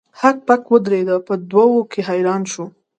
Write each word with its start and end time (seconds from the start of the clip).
هک 0.19 0.37
پک 0.47 0.63
ودریده 0.71 1.15
په 1.27 1.33
دوه 1.51 1.65
وو 1.69 1.81
کې 1.91 2.01
حیران 2.09 2.41
شو. 2.51 2.65